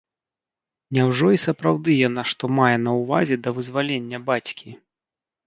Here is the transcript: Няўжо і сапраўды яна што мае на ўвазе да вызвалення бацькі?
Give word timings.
Няўжо 0.97 1.27
і 1.35 1.39
сапраўды 1.47 1.97
яна 2.07 2.23
што 2.33 2.43
мае 2.61 2.71
на 2.87 2.91
ўвазе 3.01 3.39
да 3.45 3.49
вызвалення 3.59 4.23
бацькі? 4.33 4.69